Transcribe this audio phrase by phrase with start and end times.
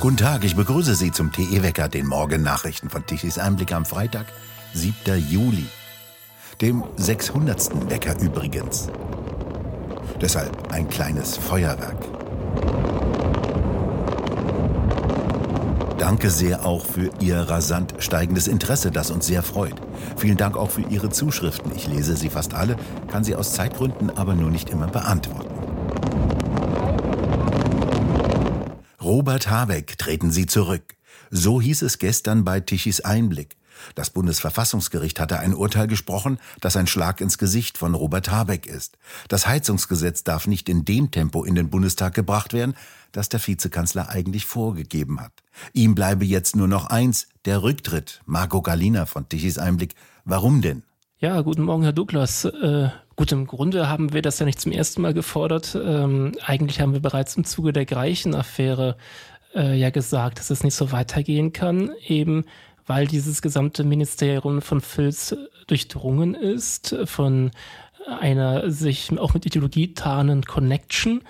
[0.00, 4.26] Guten Tag, ich begrüße Sie zum TE-Wecker, den Morgennachrichten von Tichys Einblick am Freitag,
[4.72, 4.94] 7.
[5.28, 5.66] Juli.
[6.60, 7.90] Dem 600.
[7.90, 8.86] Wecker übrigens.
[10.20, 11.96] Deshalb ein kleines Feuerwerk.
[15.98, 19.74] Danke sehr auch für Ihr rasant steigendes Interesse, das uns sehr freut.
[20.16, 21.72] Vielen Dank auch für Ihre Zuschriften.
[21.74, 22.76] Ich lese sie fast alle,
[23.10, 25.67] kann sie aus Zeitgründen aber nur nicht immer beantworten.
[29.08, 30.94] Robert Habeck treten Sie zurück.
[31.30, 33.56] So hieß es gestern bei Tichys Einblick.
[33.94, 38.98] Das Bundesverfassungsgericht hatte ein Urteil gesprochen, das ein Schlag ins Gesicht von Robert Habeck ist.
[39.28, 42.74] Das Heizungsgesetz darf nicht in dem Tempo in den Bundestag gebracht werden,
[43.10, 45.32] das der Vizekanzler eigentlich vorgegeben hat.
[45.72, 48.20] Ihm bleibe jetzt nur noch eins, der Rücktritt.
[48.26, 49.94] Marco Galina von Tichys Einblick.
[50.26, 50.82] Warum denn?
[51.20, 52.44] Ja, guten Morgen, Herr Douglas.
[52.44, 55.74] Äh, gut, im Grunde haben wir das ja nicht zum ersten Mal gefordert.
[55.74, 58.96] Ähm, eigentlich haben wir bereits im Zuge der Greichen-Affäre
[59.52, 62.44] äh, ja gesagt, dass es nicht so weitergehen kann, eben
[62.86, 67.50] weil dieses gesamte Ministerium von Filz durchdrungen ist, von
[68.06, 71.22] einer sich auch mit Ideologie tarnenden Connection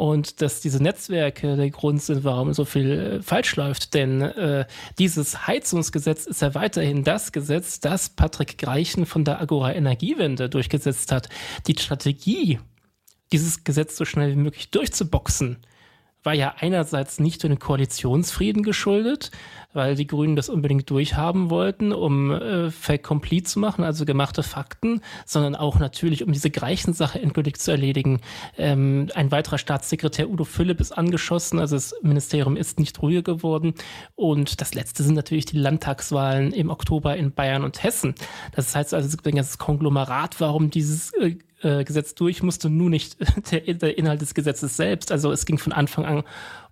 [0.00, 3.92] und dass diese Netzwerke der Grund sind, warum so viel äh, falsch läuft.
[3.92, 4.64] Denn äh,
[4.98, 11.12] dieses Heizungsgesetz ist ja weiterhin das Gesetz, das Patrick Greichen von der Agora Energiewende durchgesetzt
[11.12, 11.28] hat.
[11.66, 12.60] Die Strategie,
[13.30, 15.58] dieses Gesetz so schnell wie möglich durchzuboxen,
[16.22, 19.30] war ja einerseits nicht durch den Koalitionsfrieden geschuldet,
[19.72, 24.42] weil die Grünen das unbedingt durchhaben wollten, um äh, Fake Complete zu machen, also gemachte
[24.42, 28.20] Fakten, sondern auch natürlich, um diese Greichensache endgültig zu erledigen.
[28.58, 33.74] Ähm, ein weiterer Staatssekretär Udo Philipp ist angeschossen, also das Ministerium ist nicht ruhiger geworden.
[34.14, 38.14] Und das letzte sind natürlich die Landtagswahlen im Oktober in Bayern und Hessen.
[38.54, 42.70] Das heißt also, es gibt ein ganzes Konglomerat, warum dieses äh, äh, Gesetz durch musste,
[42.70, 43.16] nur nicht
[43.50, 45.12] der, der Inhalt des Gesetzes selbst.
[45.12, 46.24] Also es ging von Anfang an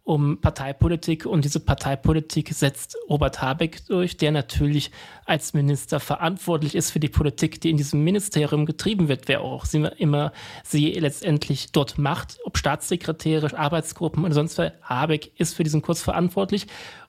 [0.08, 4.91] um Parteipolitik und diese Parteipolitik setzt Robert Habeck durch, der natürlich
[5.27, 9.66] als Minister verantwortlich ist für die Politik, die in diesem Ministerium getrieben wird, wer auch
[9.98, 10.32] immer
[10.65, 14.72] sie letztendlich dort macht, ob Staatssekretäre, Arbeitsgruppen und sonst was.
[14.81, 16.69] Habeck ist für diesen Kurs verantwortlich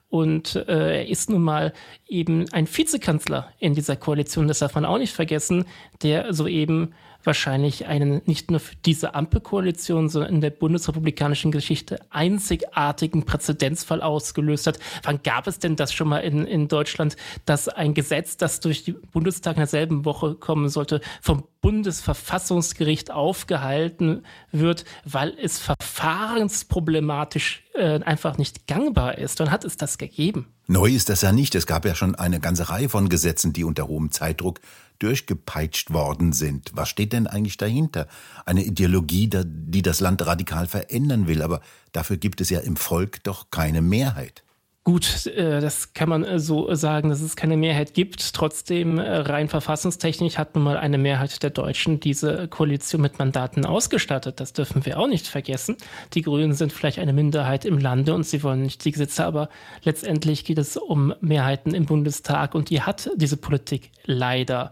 [0.10, 1.72] und äh, er ist nun mal
[2.06, 5.64] eben ein Vizekanzler in dieser Koalition, das darf man auch nicht vergessen,
[6.02, 6.94] der soeben
[7.24, 14.68] wahrscheinlich einen nicht nur für diese Ampelkoalition, sondern in der bundesrepublikanischen Geschichte einzigartigen Präzedenzfall ausgelöst
[14.68, 14.80] hat.
[15.04, 17.16] Wann gab es denn das schon mal in, in Deutschland,
[17.46, 24.24] dass ein Gesetz, das durch die Bundestag in derselben Woche kommen sollte, vom Bundesverfassungsgericht aufgehalten
[24.52, 29.40] wird, weil es verfahrensproblematisch äh, einfach nicht gangbar ist.
[29.40, 30.48] Dann hat es das gegeben.
[30.68, 31.56] Neu ist das ja nicht.
[31.56, 34.60] Es gab ja schon eine ganze Reihe von Gesetzen, die unter hohem Zeitdruck
[35.00, 36.72] durchgepeitscht worden sind.
[36.74, 38.08] Was steht denn eigentlich dahinter?
[38.46, 43.24] Eine Ideologie, die das Land radikal verändern will, aber dafür gibt es ja im Volk
[43.24, 44.44] doch keine Mehrheit.
[44.86, 48.34] Gut, äh, das kann man äh, so sagen, dass es keine Mehrheit gibt.
[48.34, 53.66] Trotzdem, äh, rein verfassungstechnisch hat nun mal eine Mehrheit der Deutschen diese Koalition mit Mandaten
[53.66, 54.40] ausgestattet.
[54.40, 55.76] Das dürfen wir auch nicht vergessen.
[56.14, 59.50] Die Grünen sind vielleicht eine Minderheit im Lande und sie wollen nicht die Gesetze, aber
[59.84, 64.72] letztendlich geht es um Mehrheiten im Bundestag und die hat diese Politik leider.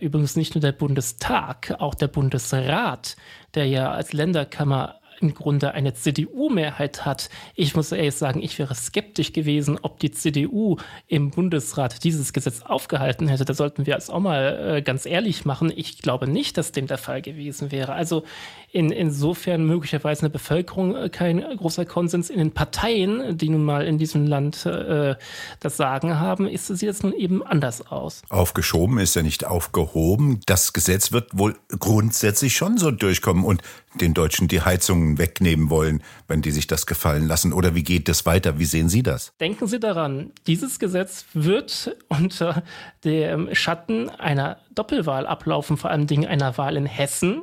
[0.00, 3.16] Übrigens nicht nur der Bundestag, auch der Bundesrat,
[3.56, 7.30] der ja als Länderkammer im Grunde eine CDU-Mehrheit hat.
[7.54, 10.76] Ich muss ehrlich sagen, ich wäre skeptisch gewesen, ob die CDU
[11.08, 13.44] im Bundesrat dieses Gesetz aufgehalten hätte.
[13.44, 15.72] Da sollten wir es auch mal äh, ganz ehrlich machen.
[15.74, 17.92] Ich glaube nicht, dass dem der Fall gewesen wäre.
[17.92, 18.24] Also
[18.72, 22.28] in, insofern möglicherweise in der Bevölkerung äh, kein großer Konsens.
[22.28, 25.14] In den Parteien, die nun mal in diesem Land äh,
[25.60, 28.22] das Sagen haben, ist es jetzt nun eben anders aus.
[28.30, 30.40] Aufgeschoben ist ja nicht aufgehoben.
[30.46, 33.62] Das Gesetz wird wohl grundsätzlich schon so durchkommen und
[34.00, 34.60] den Deutschen die
[35.04, 37.52] Heizungen wegnehmen wollen, wenn die sich das gefallen lassen.
[37.52, 38.58] Oder wie geht es weiter?
[38.58, 39.32] Wie sehen Sie das?
[39.40, 42.62] Denken Sie daran, dieses Gesetz wird unter
[43.04, 47.42] dem Schatten einer Doppelwahl ablaufen, vor allen Dingen einer Wahl in Hessen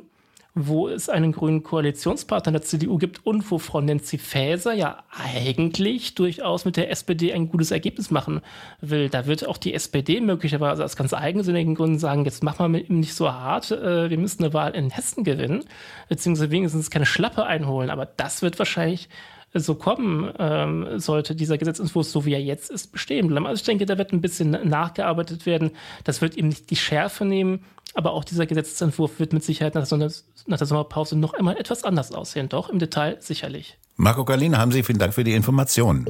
[0.54, 6.14] wo es einen grünen Koalitionspartner der CDU gibt und wo Frau Nancy Faeser ja eigentlich
[6.14, 8.42] durchaus mit der SPD ein gutes Ergebnis machen
[8.80, 9.08] will.
[9.08, 13.14] Da wird auch die SPD möglicherweise aus ganz eigensinnigen Gründen sagen, jetzt machen wir nicht
[13.14, 15.64] so hart, äh, wir müssen eine Wahl in Hessen gewinnen,
[16.08, 17.88] beziehungsweise wenigstens keine Schlappe einholen.
[17.88, 19.08] Aber das wird wahrscheinlich
[19.54, 23.46] so kommen ähm, sollte dieser Gesetzentwurf, so wie er jetzt ist, bestehen bleiben.
[23.46, 25.72] Also ich denke, da wird ein bisschen nachgearbeitet werden.
[26.04, 27.64] Das wird eben nicht die Schärfe nehmen,
[27.94, 30.10] aber auch dieser Gesetzentwurf wird mit Sicherheit nach, so einer,
[30.46, 32.48] nach der Sommerpause noch einmal etwas anders aussehen.
[32.48, 33.78] Doch, im Detail sicherlich.
[33.96, 36.06] Marco Galina, haben Sie vielen Dank für die Informationen.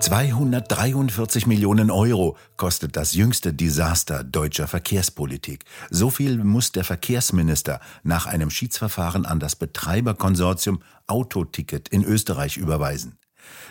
[0.00, 5.64] 243 Millionen Euro kostet das jüngste Desaster deutscher Verkehrspolitik.
[5.90, 13.18] So viel muss der Verkehrsminister nach einem Schiedsverfahren an das Betreiberkonsortium Autoticket in Österreich überweisen.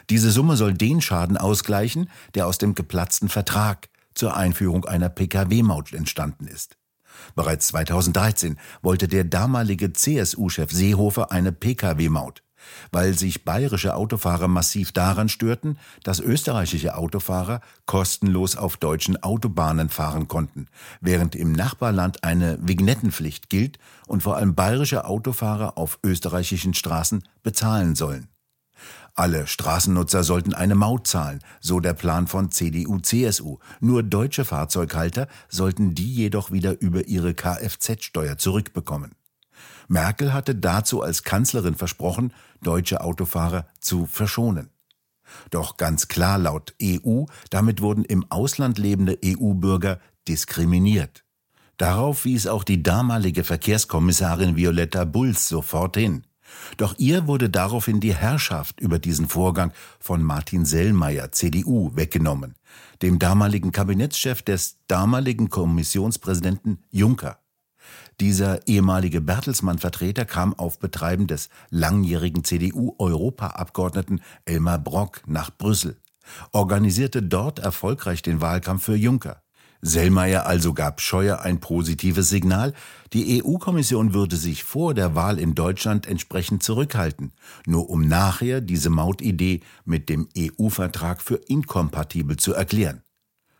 [0.10, 5.94] Diese Summe soll den Schaden ausgleichen, der aus dem geplatzten Vertrag zur Einführung einer Pkw-Maut
[5.94, 6.78] entstanden ist.
[7.36, 12.45] Bereits 2013 wollte der damalige CSU-Chef Seehofer eine Pkw-Maut
[12.92, 20.28] weil sich bayerische Autofahrer massiv daran störten, dass österreichische Autofahrer kostenlos auf deutschen Autobahnen fahren
[20.28, 20.68] konnten,
[21.02, 27.96] während im Nachbarland eine Vignettenpflicht gilt und vor allem bayerische Autofahrer auf österreichischen Straßen bezahlen
[27.96, 28.28] sollen.
[29.18, 33.60] Alle Straßennutzer sollten eine Maut zahlen, so der Plan von CDU-CSU.
[33.80, 39.16] Nur deutsche Fahrzeughalter sollten die jedoch wieder über ihre Kfz-Steuer zurückbekommen.
[39.88, 44.70] Merkel hatte dazu als Kanzlerin versprochen, deutsche Autofahrer zu verschonen.
[45.50, 51.24] Doch ganz klar laut EU, damit wurden im Ausland lebende EU-Bürger diskriminiert.
[51.78, 56.24] Darauf wies auch die damalige Verkehrskommissarin Violetta Bulls sofort hin.
[56.78, 62.56] Doch ihr wurde daraufhin die Herrschaft über diesen Vorgang von Martin Sellmeier, CDU, weggenommen,
[63.02, 67.40] dem damaligen Kabinettschef des damaligen Kommissionspräsidenten Juncker.
[68.20, 75.98] Dieser ehemalige Bertelsmann-Vertreter kam auf Betreiben des langjährigen CDU-Europaabgeordneten Elmar Brock nach Brüssel,
[76.52, 79.42] organisierte dort erfolgreich den Wahlkampf für Juncker.
[79.82, 82.74] Sellmeier also gab Scheuer ein positives Signal,
[83.14, 87.34] die EU-Kommission würde sich vor der Wahl in Deutschland entsprechend zurückhalten,
[87.68, 93.05] nur um nachher diese Mautidee mit dem EU-Vertrag für inkompatibel zu erklären.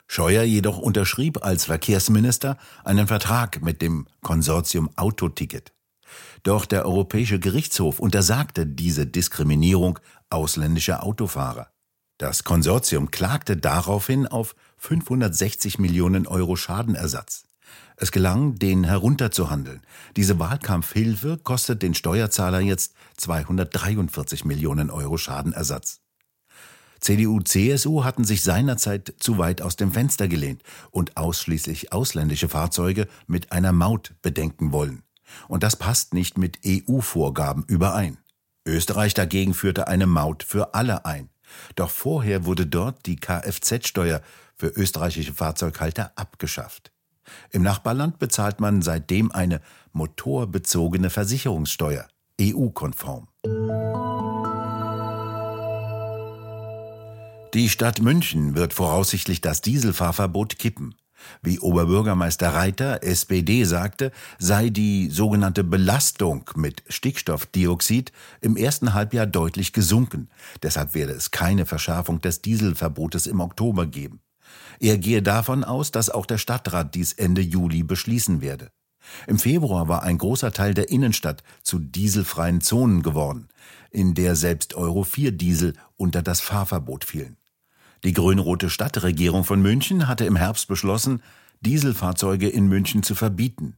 [0.08, 5.74] Scheuer jedoch unterschrieb als Verkehrsminister einen Vertrag mit dem Konsortium Autoticket.
[6.44, 10.00] Doch der Europäische Gerichtshof untersagte diese Diskriminierung
[10.30, 11.70] ausländischer Autofahrer.
[12.18, 17.44] Das Konsortium klagte daraufhin auf 560 Millionen Euro Schadenersatz.
[17.98, 19.82] Es gelang, den herunterzuhandeln.
[20.16, 26.05] Diese Wahlkampfhilfe kostet den Steuerzahler jetzt 243 Millionen Euro Schadenersatz.
[27.00, 33.08] CDU, CSU hatten sich seinerzeit zu weit aus dem Fenster gelehnt und ausschließlich ausländische Fahrzeuge
[33.28, 35.04] mit einer Maut bedenken wollen.
[35.48, 38.18] Und das passt nicht mit EU-Vorgaben überein.
[38.66, 41.30] Österreich dagegen führte eine Maut für alle ein.
[41.76, 44.22] Doch vorher wurde dort die Kfz-Steuer
[44.56, 46.92] für österreichische Fahrzeughalter abgeschafft.
[47.52, 49.62] Im Nachbarland bezahlt man seitdem eine
[49.94, 52.08] motorbezogene Versicherungssteuer,
[52.40, 53.28] EU-konform.
[57.56, 60.94] Die Stadt München wird voraussichtlich das Dieselfahrverbot kippen.
[61.42, 68.12] Wie Oberbürgermeister Reiter, SPD, sagte, sei die sogenannte Belastung mit Stickstoffdioxid
[68.42, 70.28] im ersten Halbjahr deutlich gesunken.
[70.64, 74.20] Deshalb werde es keine Verschärfung des Dieselverbotes im Oktober geben.
[74.82, 78.70] Er gehe davon aus, dass auch der Stadtrat dies Ende Juli beschließen werde.
[79.28, 83.48] Im Februar war ein großer Teil der Innenstadt zu dieselfreien Zonen geworden,
[83.92, 87.38] in der selbst Euro 4 Diesel unter das Fahrverbot fielen.
[88.06, 91.24] Die grün-rote Stadtregierung von München hatte im Herbst beschlossen,
[91.62, 93.78] Dieselfahrzeuge in München zu verbieten.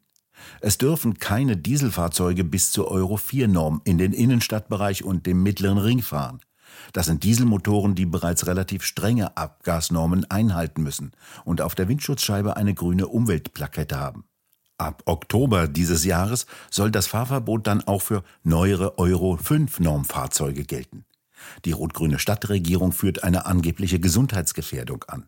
[0.60, 5.78] Es dürfen keine Dieselfahrzeuge bis zur Euro 4 Norm in den Innenstadtbereich und dem mittleren
[5.78, 6.42] Ring fahren.
[6.92, 11.14] Das sind Dieselmotoren, die bereits relativ strenge Abgasnormen einhalten müssen
[11.46, 14.26] und auf der Windschutzscheibe eine grüne Umweltplakette haben.
[14.78, 21.06] Ab Oktober dieses Jahres soll das Fahrverbot dann auch für neuere Euro 5 Normfahrzeuge gelten.
[21.66, 25.28] Die rot-grüne Stadtregierung führt eine angebliche Gesundheitsgefährdung an.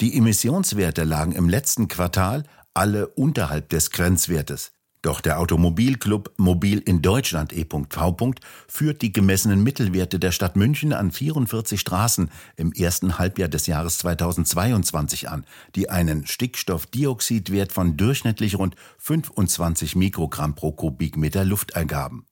[0.00, 2.44] Die Emissionswerte lagen im letzten Quartal
[2.74, 4.72] alle unterhalb des Grenzwertes.
[5.02, 8.34] Doch der Automobilclub Mobil in Deutschland e.V.
[8.68, 13.98] führt die gemessenen Mittelwerte der Stadt München an 44 Straßen im ersten Halbjahr des Jahres
[13.98, 15.44] 2022 an,
[15.74, 22.26] die einen Stickstoffdioxidwert von durchschnittlich rund 25 Mikrogramm pro Kubikmeter Luft ergaben.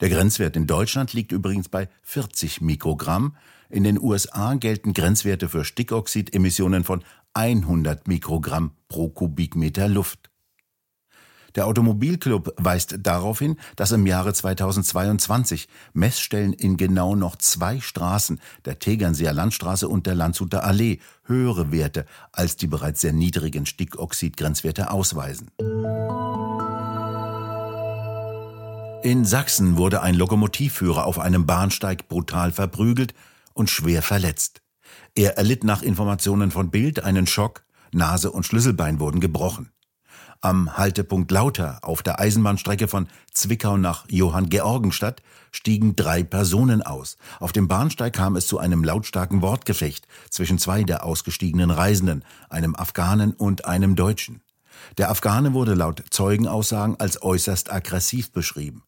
[0.00, 3.36] Der Grenzwert in Deutschland liegt übrigens bei 40 Mikrogramm.
[3.70, 7.02] In den USA gelten Grenzwerte für Stickoxidemissionen von
[7.34, 10.30] 100 Mikrogramm pro Kubikmeter Luft.
[11.54, 18.40] Der Automobilclub weist darauf hin, dass im Jahre 2022 Messstellen in genau noch zwei Straßen,
[18.64, 24.90] der Tegernseer Landstraße und der Landshuter Allee, höhere Werte als die bereits sehr niedrigen Stickoxidgrenzwerte
[24.90, 25.50] ausweisen.
[29.04, 33.12] In Sachsen wurde ein Lokomotivführer auf einem Bahnsteig brutal verprügelt
[33.52, 34.62] und schwer verletzt.
[35.14, 39.68] Er erlitt nach Informationen von Bild einen Schock, Nase und Schlüsselbein wurden gebrochen.
[40.40, 45.20] Am Haltepunkt Lauter auf der Eisenbahnstrecke von Zwickau nach Johanngeorgenstadt
[45.52, 47.18] stiegen drei Personen aus.
[47.40, 52.74] Auf dem Bahnsteig kam es zu einem lautstarken Wortgefecht zwischen zwei der ausgestiegenen Reisenden, einem
[52.74, 54.40] Afghanen und einem Deutschen.
[54.96, 58.82] Der Afghane wurde laut Zeugenaussagen als äußerst aggressiv beschrieben.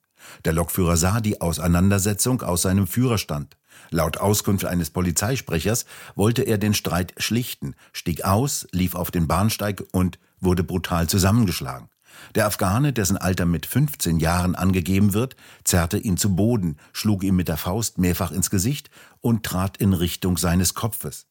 [0.45, 3.57] Der Lokführer sah die Auseinandersetzung aus seinem Führerstand.
[3.91, 9.85] Laut Auskunft eines Polizeisprechers wollte er den Streit schlichten, stieg aus, lief auf den Bahnsteig
[9.93, 11.89] und wurde brutal zusammengeschlagen.
[12.35, 17.37] Der Afghane, dessen Alter mit 15 Jahren angegeben wird, zerrte ihn zu Boden, schlug ihm
[17.37, 21.27] mit der Faust mehrfach ins Gesicht und trat in Richtung seines Kopfes.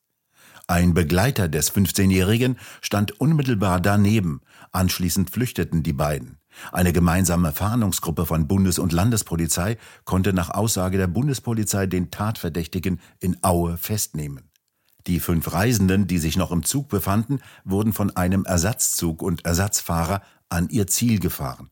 [0.67, 4.41] Ein Begleiter des 15-Jährigen stand unmittelbar daneben.
[4.71, 6.39] Anschließend flüchteten die beiden.
[6.71, 13.37] Eine gemeinsame Fahndungsgruppe von Bundes- und Landespolizei konnte nach Aussage der Bundespolizei den Tatverdächtigen in
[13.43, 14.49] Aue festnehmen.
[15.07, 20.21] Die fünf Reisenden, die sich noch im Zug befanden, wurden von einem Ersatzzug und Ersatzfahrer
[20.49, 21.69] an ihr Ziel gefahren.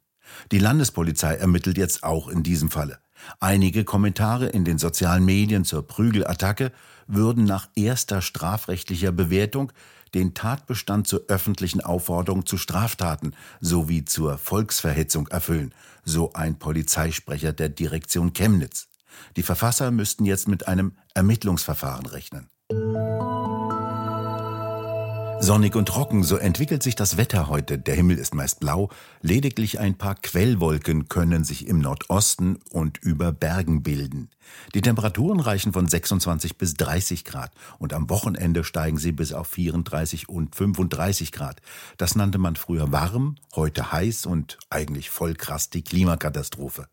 [0.52, 3.00] Die Landespolizei ermittelt jetzt auch in diesem Falle.
[3.40, 6.72] Einige Kommentare in den sozialen Medien zur Prügelattacke
[7.08, 9.72] würden nach erster strafrechtlicher Bewertung
[10.14, 17.70] den Tatbestand zur öffentlichen Aufforderung zu Straftaten sowie zur Volksverhetzung erfüllen, so ein Polizeisprecher der
[17.70, 18.88] Direktion Chemnitz.
[19.36, 22.50] Die Verfasser müssten jetzt mit einem Ermittlungsverfahren rechnen.
[25.40, 27.78] Sonnig und trocken, so entwickelt sich das Wetter heute.
[27.78, 28.90] Der Himmel ist meist blau,
[29.22, 34.30] lediglich ein paar Quellwolken können sich im Nordosten und über Bergen bilden.
[34.74, 39.48] Die Temperaturen reichen von 26 bis 30 Grad und am Wochenende steigen sie bis auf
[39.48, 41.62] 34 und 35 Grad.
[41.98, 46.88] Das nannte man früher warm, heute heiß und eigentlich voll krass die Klimakatastrophe.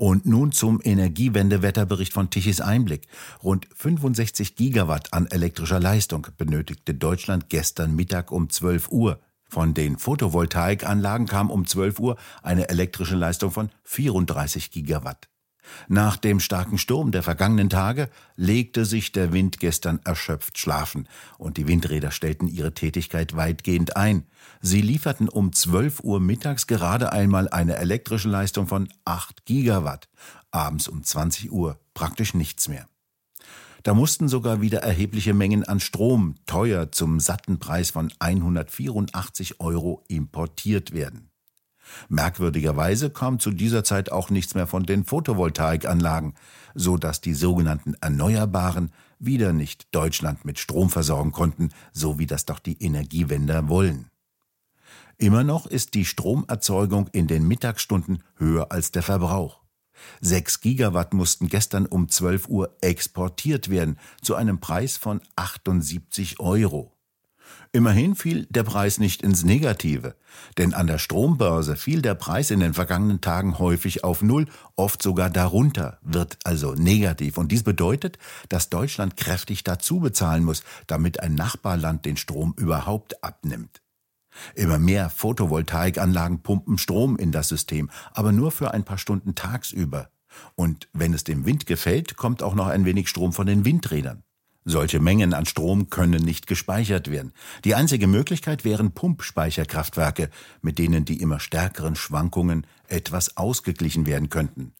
[0.00, 3.06] Und nun zum Energiewendewetterbericht von Tichys Einblick.
[3.44, 9.20] Rund 65 Gigawatt an elektrischer Leistung benötigte Deutschland gestern Mittag um 12 Uhr.
[9.46, 15.29] Von den Photovoltaikanlagen kam um 12 Uhr eine elektrische Leistung von 34 Gigawatt.
[15.88, 21.08] Nach dem starken Sturm der vergangenen Tage legte sich der Wind gestern erschöpft schlafen
[21.38, 24.26] und die Windräder stellten ihre Tätigkeit weitgehend ein.
[24.60, 30.08] Sie lieferten um 12 Uhr mittags gerade einmal eine elektrische Leistung von 8 Gigawatt,
[30.50, 32.86] abends um 20 Uhr praktisch nichts mehr.
[33.82, 40.04] Da mussten sogar wieder erhebliche Mengen an Strom, teuer zum satten Preis von 184 Euro,
[40.08, 41.29] importiert werden.
[42.08, 46.34] Merkwürdigerweise kam zu dieser Zeit auch nichts mehr von den Photovoltaikanlagen,
[46.74, 52.46] so dass die sogenannten Erneuerbaren wieder nicht Deutschland mit Strom versorgen konnten, so wie das
[52.46, 54.10] doch die Energiewender wollen.
[55.18, 59.60] Immer noch ist die Stromerzeugung in den Mittagsstunden höher als der Verbrauch.
[60.22, 66.96] Sechs Gigawatt mussten gestern um 12 Uhr exportiert werden, zu einem Preis von 78 Euro.
[67.72, 70.16] Immerhin fiel der Preis nicht ins Negative,
[70.58, 75.00] denn an der Strombörse fiel der Preis in den vergangenen Tagen häufig auf Null, oft
[75.00, 77.38] sogar darunter, wird also negativ.
[77.38, 83.22] Und dies bedeutet, dass Deutschland kräftig dazu bezahlen muss, damit ein Nachbarland den Strom überhaupt
[83.22, 83.80] abnimmt.
[84.54, 90.10] Immer mehr Photovoltaikanlagen pumpen Strom in das System, aber nur für ein paar Stunden tagsüber.
[90.54, 94.22] Und wenn es dem Wind gefällt, kommt auch noch ein wenig Strom von den Windrädern.
[94.64, 97.32] Solche Mengen an Strom können nicht gespeichert werden.
[97.64, 100.28] Die einzige Möglichkeit wären Pumpspeicherkraftwerke,
[100.60, 104.74] mit denen die immer stärkeren Schwankungen etwas ausgeglichen werden könnten.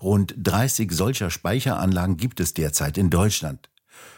[0.00, 3.70] Rund 30 solcher Speicheranlagen gibt es derzeit in Deutschland.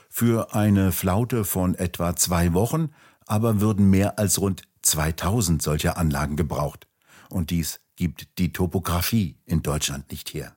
[0.09, 2.91] Für eine Flaute von etwa zwei Wochen
[3.27, 6.89] aber würden mehr als rund 2000 solcher Anlagen gebraucht.
[7.29, 10.57] Und dies gibt die Topografie in Deutschland nicht her.